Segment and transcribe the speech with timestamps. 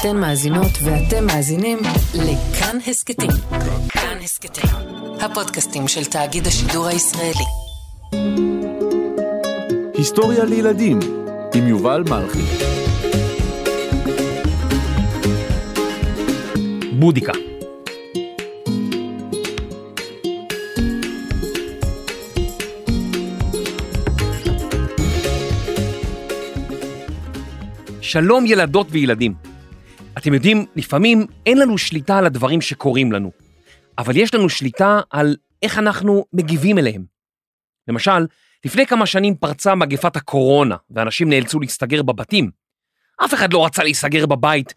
[0.00, 1.78] אתן מאזינות ואתם מאזינים
[2.14, 3.30] לכאן הסכתים.
[3.88, 4.70] כאן הסכתים,
[5.20, 7.44] הפודקאסטים של תאגיד השידור הישראלי.
[9.94, 10.98] היסטוריה לילדים
[11.54, 12.38] עם יובל מלכי.
[16.92, 17.32] בודיקה.
[28.00, 29.55] שלום ילדות וילדים.
[30.18, 33.32] אתם יודעים, לפעמים אין לנו שליטה על הדברים שקורים לנו,
[33.98, 37.04] אבל יש לנו שליטה על איך אנחנו מגיבים אליהם.
[37.88, 38.26] למשל,
[38.64, 42.50] לפני כמה שנים פרצה מגפת הקורונה, ואנשים נאלצו להסתגר בבתים.
[43.24, 44.74] אף אחד לא רצה להיסגר בבית,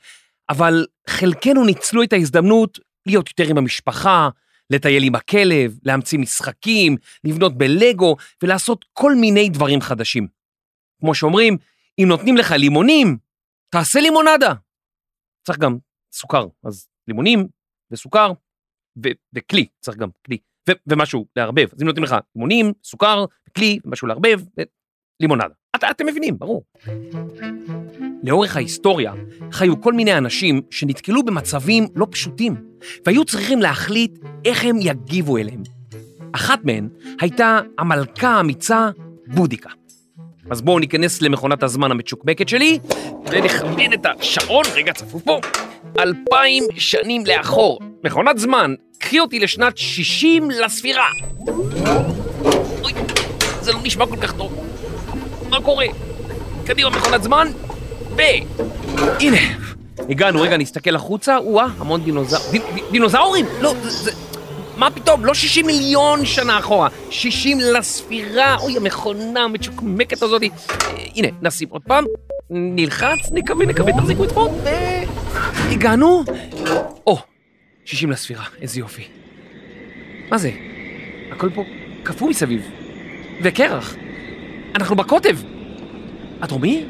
[0.50, 4.30] אבל חלקנו ניצלו את ההזדמנות להיות יותר עם המשפחה,
[4.70, 10.28] לטייל עם הכלב, להמציא משחקים, לבנות בלגו ולעשות כל מיני דברים חדשים.
[11.00, 11.58] כמו שאומרים,
[12.00, 13.18] אם נותנים לך לימונים,
[13.70, 14.54] תעשה לימונדה.
[15.50, 15.78] צריך גם
[16.14, 17.48] סוכר, אז לימונים
[17.92, 18.32] וסוכר
[19.04, 20.38] ו- וכלי, צריך גם כלי,
[20.70, 21.68] ו- ומשהו לערבב.
[21.74, 23.26] אז אם נותנים לך לימונים, סוכר,
[23.56, 24.40] כלי, משהו לערבב,
[25.20, 25.54] לימונדה.
[25.76, 26.64] את, אתם מבינים, ברור.
[28.24, 29.14] לאורך ההיסטוריה
[29.52, 32.56] חיו כל מיני אנשים שנתקלו במצבים לא פשוטים,
[33.06, 35.64] והיו צריכים להחליט איך הם יגיבו אליהם.
[36.32, 36.90] אחת מהן
[37.22, 38.90] הייתה המלכה האמיצה
[39.28, 39.70] בודיקה.
[40.50, 42.80] אז בואו ניכנס למכונת הזמן המצ'וקמקת שלי,
[43.32, 45.40] ונכוון את השעון, רגע צפוף פה,
[46.00, 47.80] אלפיים שנים לאחור.
[48.04, 51.08] מכונת זמן, קחי אותי לשנת 60 לספירה.
[52.84, 52.94] אוי,
[53.62, 54.56] זה לא נשמע כל כך טוב.
[55.50, 55.86] מה קורה?
[56.66, 57.48] קדימה מכונת זמן,
[58.18, 58.22] ו...
[59.20, 59.38] הנה,
[60.10, 62.52] הגענו, רגע, נסתכל החוצה, או-אה, המון דינוזאור...
[62.52, 62.62] דינ...
[62.92, 63.46] דינוזאורים?
[63.62, 64.12] לא, זה...
[64.80, 65.26] מה פתאום?
[65.26, 70.42] לא 60 מיליון שנה אחורה, 60 לספירה, אוי, המכונה המצ'וקמקת הזאת.
[71.16, 72.06] הנה, נשים עוד פעם,
[72.50, 76.24] נלחץ, נקווה, נקווה, תחזיקו את פוד, והגענו.
[77.08, 77.18] או,
[77.86, 79.04] 60 לספירה, איזה יופי.
[80.30, 80.52] מה זה?
[81.32, 81.64] הכל פה
[82.04, 82.70] קפוא מסביב.
[83.42, 83.96] וקרח.
[84.76, 85.38] אנחנו בקוטב.
[86.42, 86.86] הדרומי?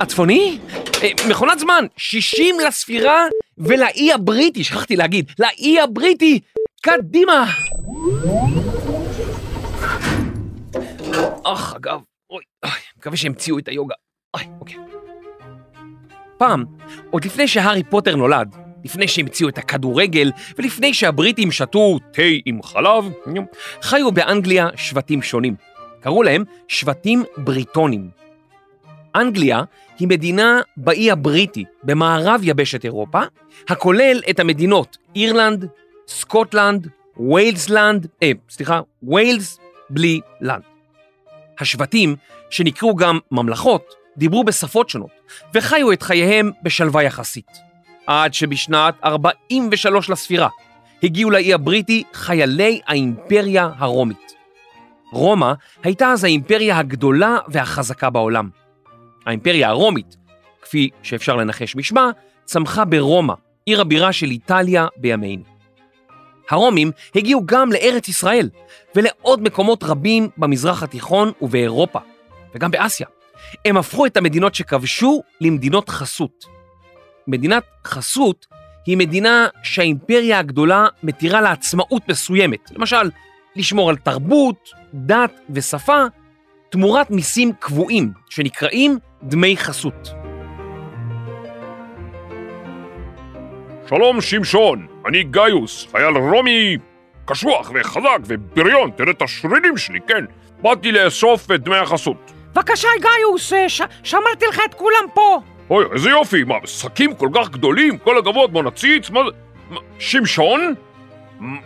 [0.00, 0.58] הצפוני?
[1.02, 3.26] אה, מכונת זמן, 60 לספירה
[3.58, 6.40] ולאי הבריטי, שכחתי להגיד, לאי הבריטי,
[6.82, 7.44] קדימה!
[11.44, 12.00] אך, אגב,
[12.30, 13.94] אוי, אוי, מקווה שהמציאו את היוגה.
[14.36, 14.76] אוי, אוקיי.
[16.38, 16.64] פעם,
[17.10, 23.04] עוד לפני שהארי פוטר נולד, לפני שהמציאו את הכדורגל, ולפני שהבריטים שתו תה עם חלב,
[23.82, 25.54] חיו באנגליה שבטים שונים.
[26.00, 28.10] קראו להם שבטים בריטונים.
[29.16, 29.62] אנגליה
[29.98, 33.20] היא מדינה באי הבריטי, במערב יבשת אירופה,
[33.68, 35.68] הכולל את המדינות אירלנד,
[36.08, 39.58] סקוטלנד, ויילסלנד, אה, סליחה, ויילס
[39.90, 40.62] בלי לנד.
[41.60, 42.16] השבטים,
[42.50, 45.10] שנקראו גם ממלכות, דיברו בשפות שונות,
[45.54, 47.68] וחיו את חייהם בשלווה יחסית.
[48.06, 50.48] עד שבשנת 43 לספירה
[51.02, 54.32] הגיעו לאי הבריטי חיילי האימפריה הרומית.
[55.12, 55.52] רומא
[55.82, 58.48] הייתה אז האימפריה הגדולה והחזקה בעולם.
[59.26, 60.16] האימפריה הרומית,
[60.62, 62.10] כפי שאפשר לנחש משמה,
[62.44, 63.34] צמחה ברומא,
[63.66, 65.57] עיר הבירה של איטליה בימינו.
[66.50, 68.50] הרומים הגיעו גם לארץ ישראל
[68.94, 71.98] ולעוד מקומות רבים במזרח התיכון ובאירופה,
[72.54, 73.06] וגם באסיה.
[73.64, 76.44] הם הפכו את המדינות שכבשו למדינות חסות.
[77.26, 78.46] מדינת חסות
[78.86, 83.10] היא מדינה שהאימפריה הגדולה מתירה לה עצמאות מסוימת, למשל,
[83.56, 86.04] לשמור על תרבות, דת ושפה,
[86.70, 90.27] תמורת מיסים קבועים שנקראים דמי חסות.
[93.88, 96.76] שלום שמשון, אני גאיוס, חייל רומי
[97.24, 100.24] קשוח וחזק ובריון, תראה את השרירים שלי, כן.
[100.62, 102.32] באתי לאסוף את דמי החסות.
[102.52, 105.40] בבקשה, גאיוס, ש- שמרתי לך את כולם פה.
[105.70, 109.76] אוי, איזה יופי, מה, שקים כל כך גדולים, כל הכבוד, בוא נציץ, מה זה...
[109.98, 110.74] שמשון?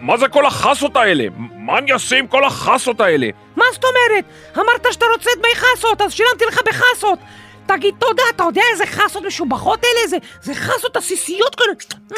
[0.00, 1.24] מה זה כל החסות האלה?
[1.58, 3.28] מה אני אעשה עם כל החסות האלה?
[3.56, 4.24] מה זאת אומרת?
[4.56, 7.18] אמרת שאתה רוצה דמי חסות, אז שילמתי לך בחסות.
[7.66, 10.06] תגיד תודה, אתה יודע איזה חסות משובחות אלה?
[10.08, 11.72] זה, זה חסות עסיסיות כאלה.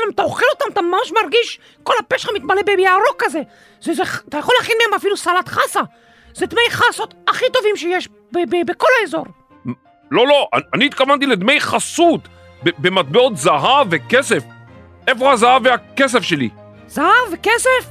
[0.05, 3.41] אם אתה אוכל אותם, אתה ממש מרגיש, כל הפה שלך מתמלא בירוק כזה.
[3.81, 5.81] זה, זה, אתה יכול להכין מהם אפילו סלט חסה.
[6.35, 9.27] זה דמי חסות הכי טובים שיש ב- ב- בכל האזור.
[10.11, 12.21] לא, לא, אני, אני התכוונתי לדמי חסות,
[12.65, 14.43] ב- במטבעות זהב וכסף.
[15.09, 16.49] איפה הזהב והכסף שלי?
[16.87, 17.87] זהב וכסף?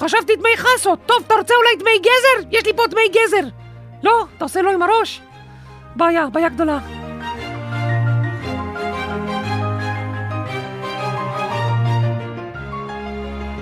[0.00, 0.98] חשבתי דמי חסות.
[1.06, 2.48] טוב, אתה רוצה אולי דמי גזר?
[2.50, 3.48] יש לי פה דמי גזר.
[4.02, 5.20] לא, אתה עושה לו עם הראש.
[5.96, 6.78] בעיה, בעיה גדולה.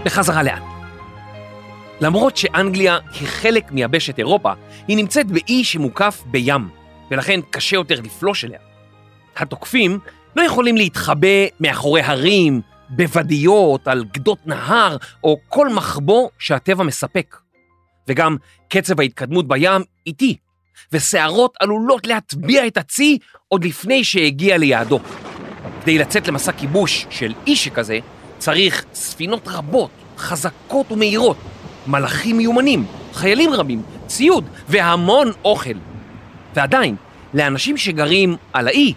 [0.04, 0.62] בחזרה לאן.
[2.00, 4.52] למרות שאנגליה היא חלק מיבשת אירופה,
[4.88, 6.68] היא נמצאת באי שמוקף בים,
[7.10, 8.58] ולכן קשה יותר לפלוש אליה.
[9.36, 9.98] התוקפים
[10.36, 17.36] לא יכולים להתחבא מאחורי הרים, בוודיות, על גדות נהר, או כל מחבוא שהטבע מספק.
[18.08, 18.36] וגם
[18.68, 20.36] קצב ההתקדמות בים איטי,
[20.92, 23.18] וסערות עלולות להטביע את הצי
[23.48, 25.00] עוד לפני שהגיע ליעדו.
[25.82, 27.98] כדי לצאת למסע כיבוש של איש שכזה,
[28.38, 31.36] צריך ספינות רבות, חזקות ומהירות,
[31.86, 35.74] מלאכים מיומנים, חיילים רבים, ציוד והמון אוכל.
[36.54, 36.96] ועדיין,
[37.34, 38.94] לאנשים שגרים על האי,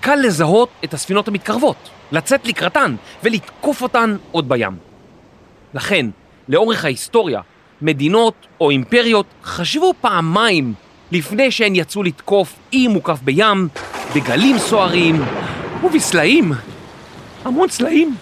[0.00, 4.76] קל לזהות את הספינות המתקרבות, לצאת לקראתן ולתקוף אותן עוד בים.
[5.74, 6.06] לכן,
[6.48, 7.40] לאורך ההיסטוריה,
[7.82, 10.74] מדינות או אימפריות חשבו פעמיים
[11.12, 13.68] לפני שהן יצאו לתקוף אי מוקף בים,
[14.16, 15.22] בגלים סוערים
[15.84, 16.52] ובסלעים.
[17.44, 18.16] המון סלעים.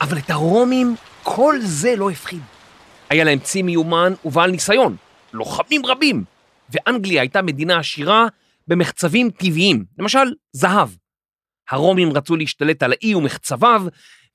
[0.00, 2.40] אבל את הרומים כל זה לא הפחיד.
[3.10, 4.96] היה להם צי מיומן ובעל ניסיון,
[5.32, 6.24] לוחמים רבים,
[6.70, 8.26] ואנגליה הייתה מדינה עשירה
[8.68, 10.88] במחצבים טבעיים, למשל זהב.
[11.70, 13.82] הרומים רצו להשתלט על האי ומחצביו,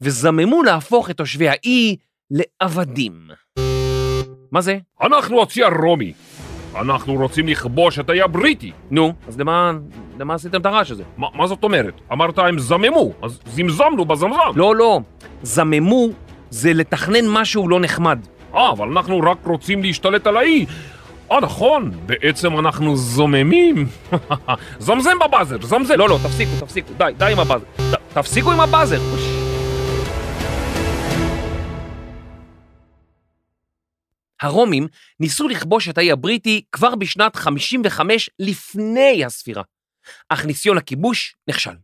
[0.01, 1.95] וזממו להפוך את תושבי האי
[2.31, 3.27] לעבדים.
[4.51, 4.77] מה זה?
[5.01, 6.13] אנחנו הצי הרומי.
[6.81, 8.71] אנחנו רוצים לכבוש את האי הבריטי.
[8.91, 9.71] נו, אז למה,
[10.19, 11.03] למה עשיתם את הרעש הזה?
[11.18, 11.94] מה, מה זאת אומרת?
[12.12, 14.38] אמרת הם זממו, אז זמזמנו בזמזם.
[14.56, 15.00] לא, לא,
[15.44, 16.07] זממו
[16.50, 18.19] זה לתכנן משהו לא נחמד.
[18.56, 20.65] אה, אבל אנחנו רק רוצים להשתלט על האי.
[21.31, 23.88] אה, נכון, בעצם אנחנו זוממים.
[24.79, 25.94] זמזם בבאזר, זמזם.
[25.97, 27.65] לא, לא, תפסיקו, תפסיקו, די, די עם הבאזר.
[27.77, 29.00] ת- תפסיקו עם הבאזר.
[34.42, 34.88] הרומים
[35.19, 39.63] ניסו לכבוש את האי הבריטי כבר בשנת 55 לפני הספירה,
[40.30, 41.75] אך ניסיון הכיבוש נכשל.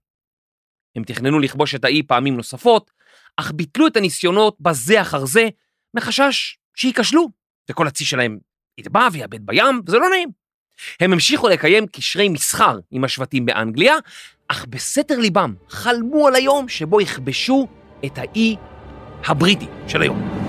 [0.95, 2.91] הם תכננו לכבוש את האי פעמים נוספות,
[3.37, 5.49] אך ביטלו את הניסיונות בזה אחר זה,
[5.93, 7.29] מחשש שייכשלו,
[7.69, 8.39] וכל הצי שלהם
[8.77, 10.29] יטבע ויאבד בים, וזה לא נעים.
[10.99, 13.95] הם המשיכו לקיים קשרי מסחר עם השבטים באנגליה,
[14.47, 17.67] אך בסתר ליבם חלמו על היום שבו יכבשו
[18.05, 18.55] את האי
[19.25, 20.42] הבריטי של היום.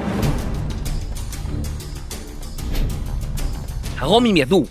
[4.04, 4.64] הרומים ידעו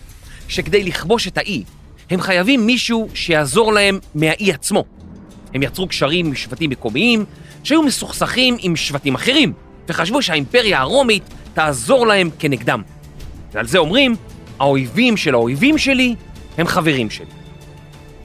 [0.47, 1.63] שכדי לכבוש את האי,
[2.09, 4.83] הם חייבים מישהו שיעזור להם מהאי עצמו.
[5.53, 7.25] הם יצרו קשרים עם שבטים מקומיים
[7.63, 9.53] שהיו מסוכסכים עם שבטים אחרים,
[9.89, 12.81] וחשבו שהאימפריה הרומית תעזור להם כנגדם.
[13.51, 14.15] ועל זה אומרים,
[14.59, 16.15] האויבים של האויבים שלי
[16.57, 17.25] הם חברים שלי.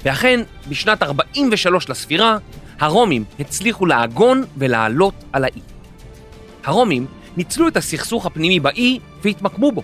[0.05, 2.39] ואכן, בשנת 43 לספירה,
[2.81, 5.61] הרומים הצליחו לעגון ולעלות על האי.
[6.65, 7.07] הרומים
[7.37, 9.83] ניצלו את הסכסוך הפנימי באי והתמקמו בו.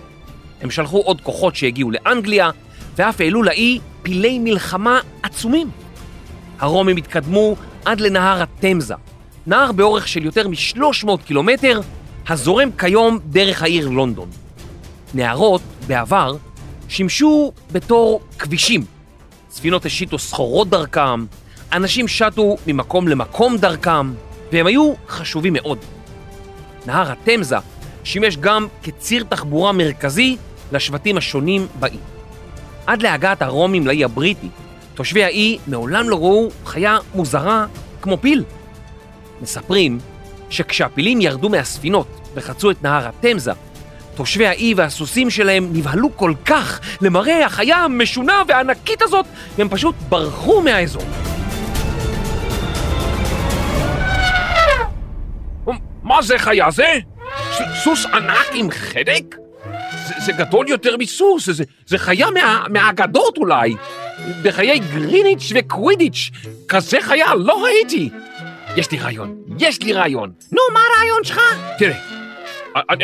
[0.65, 2.49] הם שלחו עוד כוחות שהגיעו לאנגליה,
[2.95, 5.69] ואף העלו לאי פילי מלחמה עצומים.
[6.59, 8.93] הרומים התקדמו עד לנהר התמזה,
[9.47, 11.81] נהר באורך של יותר מ-300 קילומטר,
[12.27, 14.29] הזורם כיום דרך העיר לונדון.
[15.13, 16.35] נהרות, בעבר,
[16.89, 18.85] שימשו בתור כבישים.
[19.49, 21.25] ספינות השיטו סחורות דרכם,
[21.73, 24.13] אנשים שטו ממקום למקום דרכם,
[24.51, 25.77] והם היו חשובים מאוד.
[26.85, 27.57] נהר התמזה
[28.03, 30.37] שימש גם כציר תחבורה מרכזי
[30.71, 31.97] לשבטים השונים באי.
[32.87, 34.47] עד להגעת הרומים לאי הבריטי,
[34.93, 37.65] תושבי האי מעולם לא ראו חיה מוזרה
[38.01, 38.43] כמו פיל.
[39.41, 39.99] מספרים
[40.49, 43.51] שכשהפילים ירדו מהספינות וחצו את נהר התמזה,
[44.15, 49.25] תושבי האי והסוסים שלהם נבהלו כל כך למראה החיה המשונה והענקית הזאת,
[49.57, 51.05] והם פשוט ברחו מהאזור.
[56.03, 56.99] מה זה חיה זה?
[57.83, 59.44] סוס ענק עם חדק?
[60.25, 63.75] זה, גדול יותר מסוס, זה, זה חיה מה, מהאגדות אולי.
[64.43, 66.31] בחיי גריניץ' וקווידיץ',
[66.67, 68.09] כזה חיה לא ראיתי.
[68.75, 70.31] יש לי רעיון, יש לי רעיון.
[70.51, 71.39] נו, מה הרעיון שלך?
[71.77, 71.97] תראה,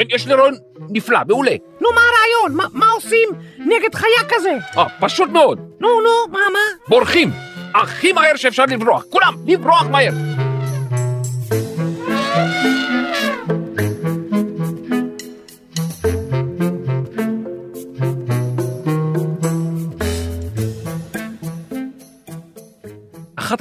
[0.10, 0.56] יש לי רעיון
[0.90, 1.56] נפלא, מעולה.
[1.82, 2.58] נו, מה הרעיון?
[2.58, 3.30] מה, מה עושים
[3.60, 4.58] נגד חיה כזה?
[4.78, 5.60] אה, פשוט מאוד.
[5.80, 6.60] נו, נו, מה, מה?
[6.88, 7.32] בורחים,
[7.74, 9.04] הכי מהר שאפשר לברוח.
[9.10, 10.12] כולם, לברוח מהר.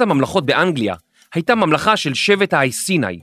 [0.01, 0.95] אחת הממלכות באנגליה
[1.33, 3.19] הייתה ממלכה של שבט האייסינאי.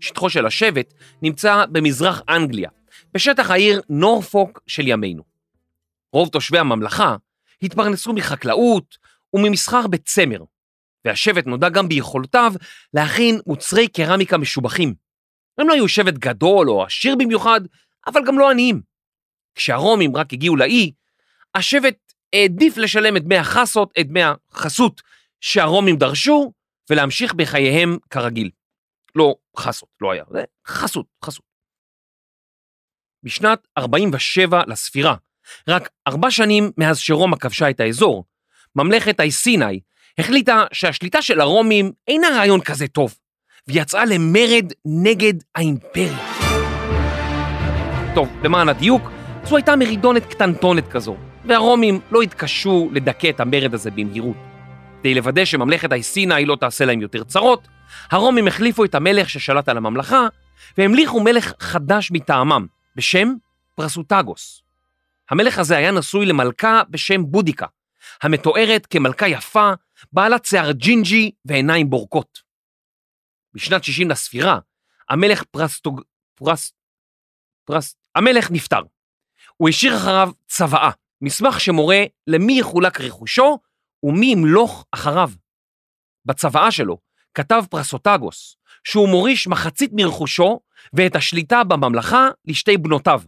[0.00, 2.70] שטחו של השבט נמצא במזרח אנגליה,
[3.14, 5.22] בשטח העיר נורפוק של ימינו.
[6.12, 7.16] רוב תושבי הממלכה
[7.62, 8.96] התפרנסו מחקלאות
[9.34, 10.42] וממסחר בצמר,
[11.04, 12.52] והשבט נודע גם ביכולותיו
[12.94, 14.94] להכין מוצרי קרמיקה משובחים.
[15.58, 17.60] הם לא היו שבט גדול או עשיר במיוחד,
[18.06, 18.80] אבל גם לא עניים.
[19.54, 20.92] כשהרומים רק הגיעו לאי,
[21.54, 21.96] השבט
[22.32, 24.20] העדיף לשלם את דמי החסות, את דמי
[24.52, 25.02] החסות
[25.42, 26.52] שהרומים דרשו,
[26.90, 28.50] ולהמשיך בחייהם כרגיל.
[29.14, 31.44] לא חסות, לא היה, זה חסות, חסות.
[33.22, 35.14] בשנת 47 לספירה,
[35.68, 38.24] רק ארבע שנים מאז שרומא כבשה את האזור,
[38.76, 39.80] ממלכת אייסינאי
[40.18, 43.14] החליטה שהשליטה של הרומים אינה רעיון כזה טוב,
[43.68, 46.18] ויצאה למרד נגד האימפריה.
[48.14, 49.02] טוב, למען הדיוק,
[49.44, 54.51] זו הייתה מרידונת קטנטונת כזו, והרומים לא התקשו לדכא את המרד הזה במהירות.
[55.02, 57.68] כדי לוודא שממלכת הייסינאי לא תעשה להם יותר צרות,
[58.10, 60.26] הרומים החליפו את המלך ששלט על הממלכה,
[60.78, 62.66] והמליכו מלך חדש מטעמם,
[62.96, 63.34] בשם
[63.74, 64.62] פרסוטגוס.
[65.30, 67.66] המלך הזה היה נשוי למלכה בשם בודיקה,
[68.22, 69.72] המתוארת כמלכה יפה,
[70.12, 72.38] בעלת שיער ג'ינג'י ועיניים בורקות.
[73.54, 74.58] בשנת 60 לספירה,
[75.10, 76.00] המלך פרסטוג...
[76.34, 76.72] פרס...
[77.64, 77.96] פרס...
[78.14, 78.80] המלך נפטר.
[79.56, 80.90] הוא השאיר אחריו צוואה,
[81.20, 83.58] מסמך שמורה למי יחולק רכושו
[84.02, 85.30] ומי ימלוך אחריו.
[86.24, 86.98] בצוואה שלו
[87.34, 90.60] כתב פרסוטגוס שהוא מוריש מחצית מרכושו
[90.92, 93.22] ואת השליטה בממלכה לשתי בנותיו,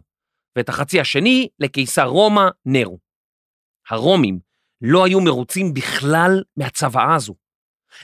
[0.56, 2.98] ואת החצי השני לקיסר רומא נרו.
[3.88, 4.38] הרומים
[4.80, 7.34] לא היו מרוצים בכלל מהצוואה הזו.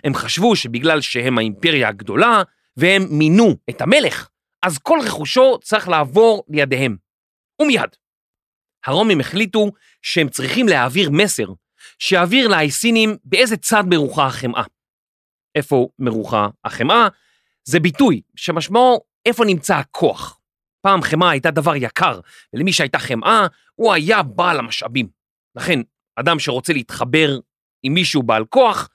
[0.04, 2.42] הם חשבו שבגלל שהם האימפריה הגדולה
[2.76, 4.28] והם מינו את המלך,
[4.62, 6.96] אז כל רכושו צריך לעבור לידיהם.
[7.62, 7.90] ומיד.
[8.86, 9.70] הרומים החליטו
[10.02, 11.46] שהם צריכים להעביר מסר
[12.02, 14.64] שיעביר לאייסינים באיזה צד מרוחה החמאה.
[15.54, 17.08] איפה מרוחה החמאה?
[17.64, 20.40] זה ביטוי שמשמעו איפה נמצא הכוח.
[20.82, 22.20] פעם חמאה הייתה דבר יקר,
[22.54, 25.08] ולמי שהייתה חמאה, הוא היה בעל המשאבים.
[25.56, 25.80] לכן,
[26.16, 27.38] אדם שרוצה להתחבר
[27.82, 28.88] עם מישהו בעל כוח,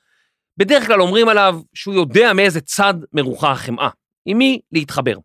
[0.57, 3.89] בדרך כלל אומרים עליו שהוא יודע מאיזה צד מרוחה החמאה,
[4.25, 5.17] עם מי להתחבר.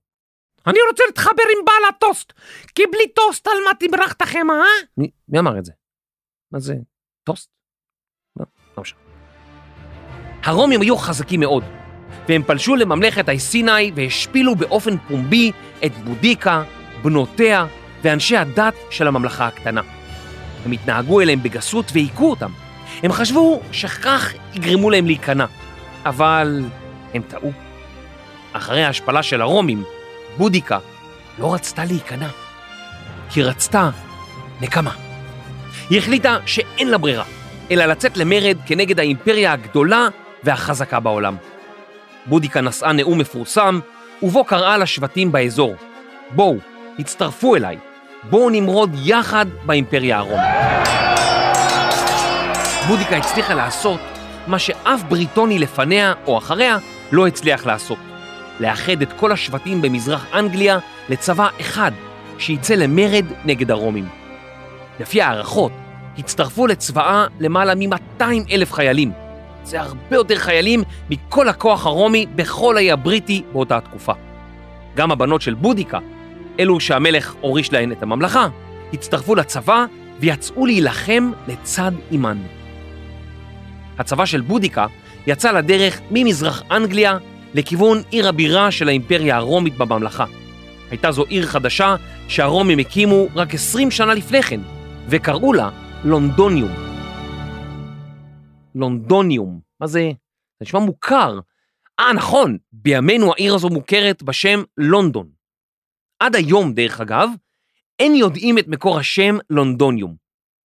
[0.66, 2.32] אני רוצה להתחבר עם בעל הטוסט,
[2.74, 4.86] כי בלי טוסט על מה תמרח את החמאה, אה?
[4.96, 5.72] מי, מי אמר את זה?
[6.52, 6.74] מה זה?
[7.24, 7.59] טוסט?
[8.78, 8.98] לא, משנה.
[10.44, 11.64] הרומים היו חזקים מאוד,
[12.28, 15.52] והם פלשו לממלכת הייסינאי והשפילו באופן פומבי
[15.84, 16.62] את בודיקה,
[17.02, 17.66] בנותיה
[18.02, 19.80] ואנשי הדת של הממלכה הקטנה.
[20.64, 22.50] הם התנהגו אליהם בגסות והיכו אותם.
[23.02, 25.46] הם חשבו שכך יגרמו להם להיכנע,
[26.04, 26.64] אבל
[27.14, 27.52] הם טעו.
[28.52, 29.84] אחרי ההשפלה של הרומים,
[30.36, 30.78] בודיקה
[31.38, 32.28] לא רצתה להיכנע,
[33.30, 33.90] כי רצתה
[34.60, 34.94] נקמה.
[35.90, 37.24] היא החליטה שאין לה ברירה,
[37.70, 40.08] אלא לצאת למרד כנגד האימפריה הגדולה
[40.42, 41.36] והחזקה בעולם.
[42.26, 43.80] בודיקה נשאה נאום מפורסם,
[44.22, 45.74] ובו קראה לשבטים באזור,
[46.30, 46.56] בואו,
[46.98, 47.78] הצטרפו אליי,
[48.30, 50.70] בואו נמרוד יחד באימפריה הרומית.
[52.88, 54.00] בודיקה הצליחה לעשות
[54.46, 56.78] מה שאף בריטוני לפניה או אחריה
[57.12, 57.98] לא הצליח לעשות.
[58.60, 61.92] לאחד את כל השבטים במזרח אנגליה לצבא אחד
[62.38, 64.08] שיצא למרד נגד הרומים.
[65.00, 65.72] לפי הערכות,
[66.20, 69.12] הצטרפו לצבאה למעלה מ-200 אלף חיילים.
[69.64, 74.12] זה הרבה יותר חיילים מכל הכוח הרומי בכל האי הבריטי באותה התקופה.
[74.96, 75.98] גם הבנות של בודיקה,
[76.60, 78.48] אלו שהמלך הוריש להן את הממלכה,
[78.92, 79.84] הצטרפו לצבא
[80.20, 82.38] ויצאו להילחם לצד אימן.
[83.98, 84.86] הצבא של בודיקה
[85.26, 87.18] יצא לדרך ממזרח אנגליה
[87.54, 90.24] לכיוון עיר הבירה של האימפריה הרומית בממלכה.
[90.90, 91.96] הייתה זו עיר חדשה
[92.28, 94.60] שהרומים הקימו רק 20 שנה לפני כן,
[95.08, 95.68] וקראו לה
[96.04, 96.70] לונדוניום.
[98.74, 100.10] לונדוניום, מה זה?
[100.58, 101.38] זה נשמע מוכר.
[102.00, 105.30] אה, נכון, בימינו העיר הזו מוכרת בשם לונדון.
[106.18, 107.28] עד היום, דרך אגב,
[107.98, 110.16] אין יודעים את מקור השם לונדוניום.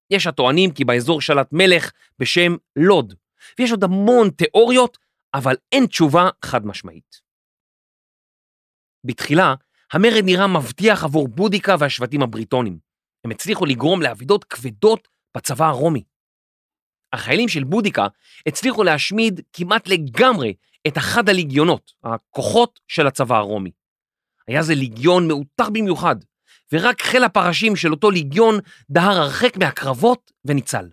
[0.09, 3.13] יש הטוענים כי באזור שלט מלך בשם לוד,
[3.59, 4.97] ויש עוד המון תיאוריות,
[5.33, 7.21] אבל אין תשובה חד משמעית.
[9.03, 9.53] בתחילה,
[9.93, 12.79] המרד נראה מבטיח עבור בודיקה והשבטים הבריטונים.
[13.25, 16.03] הם הצליחו לגרום לאבידות כבדות בצבא הרומי.
[17.13, 18.07] החיילים של בודיקה
[18.47, 20.53] הצליחו להשמיד כמעט לגמרי
[20.87, 23.71] את אחד הליגיונות, הכוחות של הצבא הרומי.
[24.47, 26.15] היה זה ליגיון מאותר במיוחד,
[26.73, 28.55] ורק חיל הפרשים של אותו ליגיון
[28.89, 30.89] דהר הרחק מהקרבות וניצל.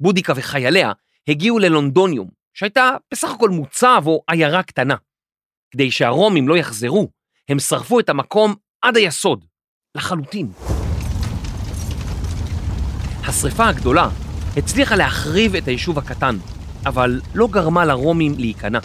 [0.00, 0.92] בודיקה וחייליה
[1.28, 4.96] הגיעו ללונדוניום, שהייתה בסך הכל מוצב או עיירה קטנה.
[5.70, 7.10] כדי שהרומים לא יחזרו,
[7.48, 9.44] הם שרפו את המקום עד היסוד,
[9.94, 10.52] לחלוטין.
[13.24, 14.08] השרפה הגדולה
[14.56, 16.36] הצליחה להחריב את היישוב הקטן,
[16.86, 18.78] אבל לא גרמה לרומים להיכנע.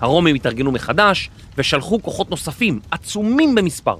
[0.00, 3.96] הרומים התארגנו מחדש ושלחו כוחות נוספים, עצומים במספר.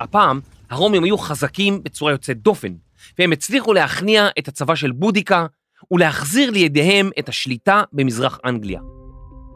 [0.00, 0.40] הפעם
[0.70, 2.72] הרומים היו חזקים בצורה יוצאת דופן,
[3.18, 5.46] והם הצליחו להכניע את הצבא של בודיקה
[5.90, 8.80] ולהחזיר לידיהם את השליטה במזרח אנגליה.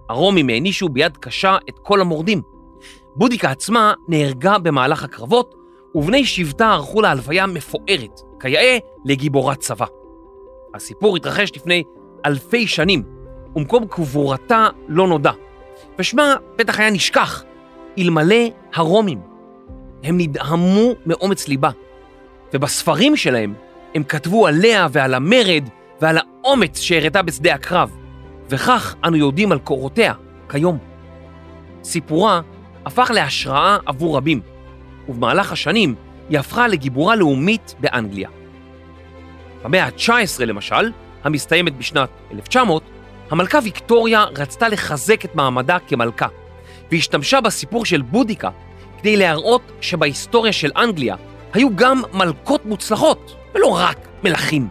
[0.08, 2.42] הרומים הענישו ביד קשה את כל המורדים.
[3.16, 5.54] בודיקה עצמה נהרגה במהלך הקרבות,
[5.94, 9.86] ובני שבטה ערכו לה הלוויה מפוארת, כיאה לגיבורת צבא.
[10.74, 11.84] הסיפור התרחש לפני
[12.26, 13.02] אלפי שנים,
[13.56, 15.32] ומקום קבורתה לא נודע,
[15.98, 17.44] ושמה בטח היה נשכח,
[17.98, 18.44] אלמלא
[18.74, 19.20] הרומים.
[20.02, 21.70] הם נדהמו מאומץ ליבה,
[22.54, 23.54] ובספרים שלהם
[23.94, 25.64] הם כתבו עליה ועל המרד
[26.00, 27.96] ועל האומץ שהראתה בשדה הקרב,
[28.50, 30.14] וכך אנו יודעים על קורותיה
[30.48, 30.78] כיום.
[31.84, 32.40] סיפורה
[32.86, 34.40] הפך להשראה עבור רבים,
[35.08, 35.94] ובמהלך השנים
[36.30, 38.28] היא הפכה לגיבורה לאומית באנגליה.
[39.64, 40.92] במאה ה-19 למשל,
[41.24, 42.82] המסתיימת בשנת 1900,
[43.30, 46.26] המלכה ויקטוריה רצתה לחזק את מעמדה כמלכה,
[46.90, 48.50] והשתמשה בסיפור של בודיקה
[48.98, 51.16] כדי להראות שבהיסטוריה של אנגליה
[51.52, 54.68] היו גם מלכות מוצלחות, ולא רק מלכים.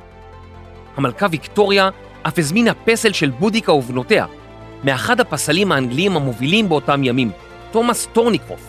[0.98, 1.90] המלכה ויקטוריה
[2.24, 4.26] אף הזמינה פסל של בודיקה ובנותיה,
[4.84, 7.32] מאחד הפסלים האנגליים המובילים באותם ימים,
[7.72, 8.64] תומאס טורניקרופט.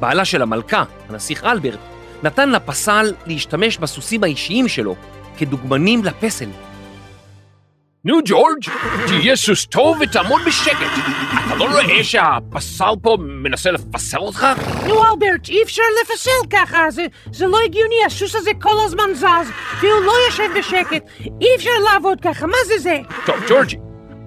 [0.00, 1.78] בעלה של המלכה, הנסיך אלברט,
[2.22, 4.94] נתן לפסל להשתמש בסוסים האישיים שלו
[5.38, 6.48] כדוגמנים לפסל.
[8.04, 8.64] נו, ג'ורג',
[9.06, 10.92] תהיה סוס טוב ותעמוד בשקט.
[11.46, 14.46] אתה לא רואה שהפסל פה מנסה לפסל אותך?
[14.86, 19.50] נו, אלברט, אי אפשר לפסל ככה, זה, זה לא הגיוני, הסוס הזה כל הזמן זז,
[19.80, 21.02] והוא לא יושב בשקט.
[21.40, 22.98] אי אפשר לעבוד ככה, מה זה זה?
[23.26, 23.76] טוב, ג'ורג'י,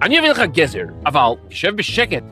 [0.02, 2.22] אני אביא לך גזר, אבל תשב בשקט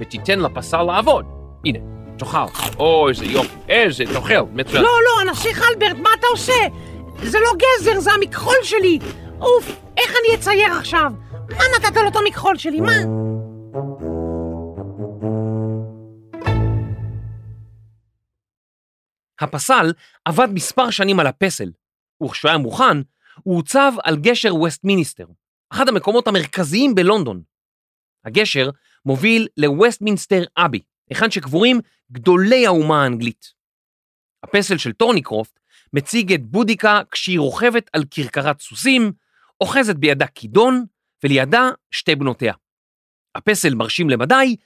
[0.00, 1.24] ותיתן לפסל לעבוד.
[1.64, 1.78] הנה,
[2.20, 2.72] תאכל.
[2.78, 4.82] או, איזה יופי, איזה תאכל, מצוין.
[4.82, 6.52] לא, לא, הנסיך אלברט, מה אתה עושה?
[7.22, 8.98] זה לא גזר, זה המכחול שלי.
[9.40, 11.12] אוף, איך אני אצייר עכשיו?
[11.50, 12.92] מה נתת לו את המכחול שלי, מה?
[19.40, 19.92] הפסל
[20.24, 21.70] עבד מספר שנים על הפסל,
[22.22, 22.98] וכשהוא היה מוכן,
[23.42, 25.26] הוא הוצב על גשר ווסטמיניסטר,
[25.72, 27.42] אחד המקומות המרכזיים בלונדון.
[28.24, 28.70] הגשר
[29.06, 31.80] מוביל לווסטמינסטר אבי, היכן שקבורים
[32.12, 33.52] גדולי האומה האנגלית.
[34.42, 35.60] הפסל של טורניקרופט
[35.92, 39.12] מציג את בודיקה כשהיא רוכבת על כרכרת סוסים,
[39.60, 40.84] אוחזת בידה כידון,
[41.24, 42.54] ולידה שתי בנותיה.
[43.34, 44.56] הפסל מרשים למדי,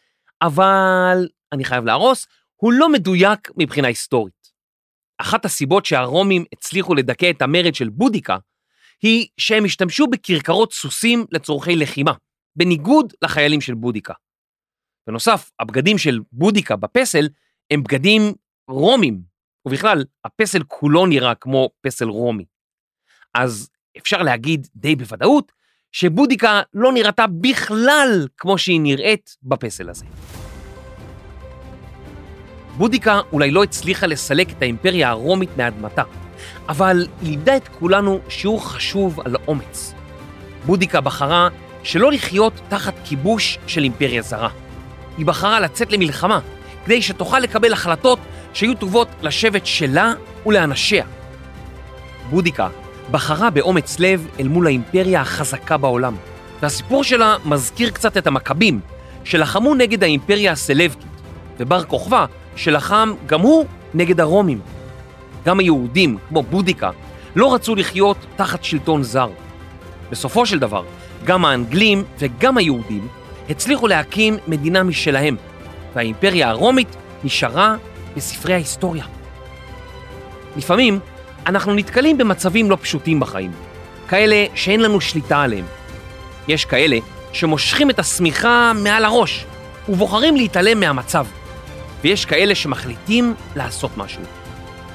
[0.42, 4.52] אבל, אני חייב להרוס, הוא לא מדויק מבחינה היסטורית.
[5.18, 8.36] אחת הסיבות שהרומים הצליחו לדכא את המרד של בודיקה,
[9.02, 12.12] היא שהם השתמשו בכרכרות סוסים לצורכי לחימה,
[12.56, 14.14] בניגוד לחיילים של בודיקה.
[15.06, 17.28] בנוסף, הבגדים של בודיקה בפסל
[17.71, 18.32] הם בגדים
[18.69, 19.21] רומים,
[19.67, 22.45] ובכלל, הפסל כולו נראה כמו פסל רומי.
[23.34, 25.52] אז אפשר להגיד די בוודאות
[25.93, 30.04] שבודיקה לא נראתה בכלל כמו שהיא נראית בפסל הזה.
[32.76, 36.02] בודיקה אולי לא הצליחה לסלק את האימפריה הרומית מאדמתה,
[36.69, 39.95] אבל לימדה את כולנו שיעור חשוב על אומץ.
[40.67, 41.49] בודיקה בחרה
[41.82, 44.63] שלא לחיות תחת כיבוש של אימפריה זרה.
[45.18, 46.40] היא בחרה לצאת למלחמה
[46.84, 48.18] כדי שתוכל לקבל החלטות
[48.52, 50.12] שהיו טובות לשבט שלה
[50.46, 51.04] ולאנשיה.
[52.30, 52.68] בודיקה
[53.10, 56.16] בחרה באומץ לב אל מול האימפריה החזקה בעולם,
[56.62, 58.80] והסיפור שלה מזכיר קצת את המכבים,
[59.24, 61.06] שלחמו נגד האימפריה הסלבקית,
[61.58, 64.60] ובר כוכבא, שלחם גם הוא נגד הרומים.
[65.44, 66.90] גם היהודים, כמו בודיקה,
[67.36, 69.28] לא רצו לחיות תחת שלטון זר.
[70.10, 70.82] בסופו של דבר,
[71.24, 73.08] גם האנגלים וגם היהודים
[73.50, 75.37] הצליחו להקים מדינה משלהם,
[75.95, 77.76] והאימפריה הרומית נשארה
[78.17, 79.04] בספרי ההיסטוריה.
[80.57, 80.99] לפעמים
[81.47, 83.52] אנחנו נתקלים במצבים לא פשוטים בחיים,
[84.09, 85.65] כאלה שאין לנו שליטה עליהם.
[86.49, 86.99] יש כאלה
[87.33, 89.45] שמושכים את השמיכה מעל הראש
[89.89, 91.26] ובוחרים להתעלם מהמצב,
[92.02, 94.23] ויש כאלה שמחליטים לעשות משהו.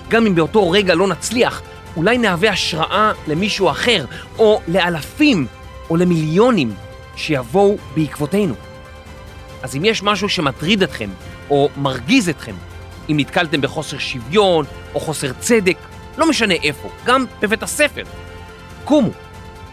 [0.09, 1.61] גם אם באותו רגע לא נצליח,
[1.97, 4.05] אולי נהווה השראה למישהו אחר,
[4.39, 5.47] או לאלפים,
[5.89, 6.73] או למיליונים
[7.19, 8.53] שיבואו בעקבותינו.
[9.63, 11.09] אז אם יש משהו שמטריד אתכם,
[11.49, 12.55] או מרגיז אתכם,
[13.09, 15.77] אם נתקלתם בחוסר שוויון, או חוסר צדק,
[16.17, 18.03] לא משנה איפה, גם בבית הספר,
[18.83, 19.09] קומו,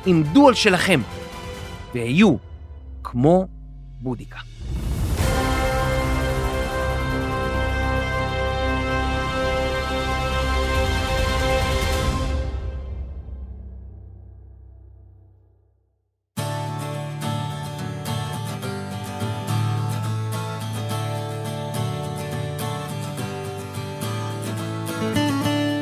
[0.07, 1.01] עמדו על שלכם,
[1.95, 2.37] והיו
[3.03, 3.47] כמו
[4.01, 4.39] בודיקה.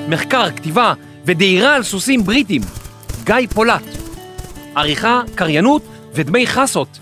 [0.09, 2.63] מחקר, כתיבה ודהירה על סוסים בריטים,
[3.25, 3.83] גיא פולט.
[4.75, 5.83] עריכה, קריינות
[6.15, 6.99] ודמי חסות,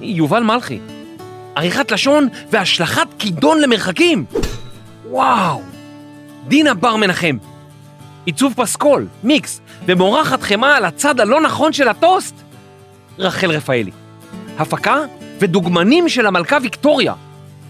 [0.00, 0.78] יובל מלכי.
[1.54, 4.24] עריכת לשון והשלכת כידון למרחקים.
[5.10, 5.62] וואו!
[6.48, 7.36] דינה בר מנחם.
[8.24, 12.34] עיצוב פסקול, מיקס, ומורחת חמאה על הצד הלא נכון של הטוסט,
[13.18, 13.90] רחל רפאלי.
[14.58, 14.96] הפקה
[15.38, 17.14] ודוגמנים של המלכה ויקטוריה,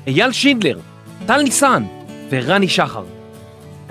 [0.06, 0.78] אייל שינדלר,
[1.26, 1.84] טל ניסן
[2.30, 3.04] ורני שחר.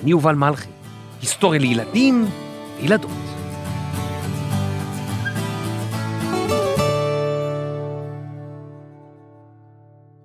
[0.03, 0.74] אני יובל מלכי.
[1.21, 2.25] היסטוריה לילדים
[2.78, 3.12] וילדות.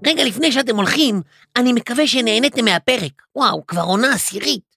[0.07, 1.23] רגע לפני שאתם הולכים,
[1.57, 3.23] אני מקווה שנהניתם מהפרק.
[3.37, 4.71] וואו, כבר עונה עשירית.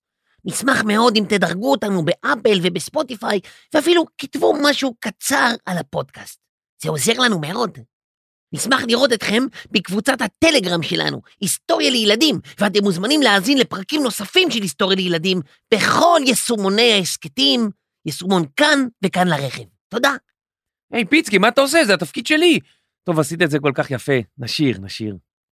[0.45, 3.39] נשמח מאוד אם תדרגו אותנו באפל ובספוטיפיי,
[3.73, 6.39] ואפילו כתבו משהו קצר על הפודקאסט.
[6.83, 7.77] זה עוזר לנו מאוד.
[8.53, 14.95] נשמח לראות אתכם בקבוצת הטלגרם שלנו, היסטוריה לילדים, ואתם מוזמנים להאזין לפרקים נוספים של היסטוריה
[14.95, 15.41] לילדים
[15.73, 17.69] בכל יישומוני ההסכתים,
[18.05, 19.63] יישומון כאן וכאן לרכב.
[19.89, 20.15] תודה.
[20.91, 21.85] היי, פיצקי, מה אתה עושה?
[21.85, 22.59] זה התפקיד שלי.
[23.03, 24.19] טוב, עשית את זה כל כך יפה.
[24.37, 25.15] נשיר, נשיר.